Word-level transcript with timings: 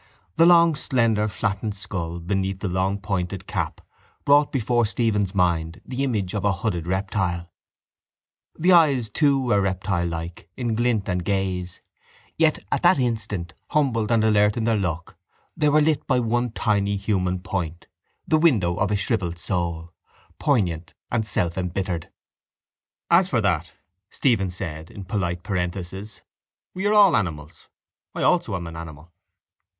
The 0.35 0.47
long 0.47 0.73
slender 0.73 1.27
flattened 1.27 1.75
skull 1.75 2.19
beneath 2.19 2.61
the 2.61 2.67
long 2.67 2.97
pointed 2.99 3.45
cap 3.45 3.81
brought 4.25 4.51
before 4.51 4.83
Stephen's 4.87 5.35
mind 5.35 5.79
the 5.85 6.03
image 6.03 6.33
of 6.33 6.43
a 6.43 6.53
hooded 6.53 6.87
reptile. 6.87 7.51
The 8.57 8.71
eyes, 8.71 9.11
too, 9.11 9.39
were 9.39 9.61
reptile 9.61 10.07
like 10.07 10.49
in 10.57 10.73
glint 10.73 11.07
and 11.07 11.23
gaze. 11.23 11.81
Yet 12.35 12.63
at 12.71 12.81
that 12.81 12.97
instant, 12.97 13.53
humbled 13.69 14.11
and 14.11 14.23
alert 14.23 14.57
in 14.57 14.63
their 14.63 14.75
look, 14.75 15.19
they 15.55 15.69
were 15.69 15.81
lit 15.81 16.07
by 16.07 16.19
one 16.19 16.49
tiny 16.53 16.95
human 16.95 17.37
point, 17.39 17.85
the 18.27 18.39
window 18.39 18.77
of 18.77 18.89
a 18.89 18.95
shrivelled 18.95 19.37
soul, 19.37 19.93
poignant 20.39 20.95
and 21.11 21.25
selfembittered. 21.25 22.09
—As 23.11 23.29
for 23.29 23.39
that, 23.41 23.73
Stephen 24.09 24.49
said 24.49 24.89
in 24.89 25.03
polite 25.03 25.43
parenthesis, 25.43 26.21
we 26.73 26.87
are 26.87 26.93
all 26.95 27.15
animals. 27.15 27.69
I 28.15 28.23
also 28.23 28.55
am 28.55 28.65
an 28.65 28.75
animal. 28.75 29.11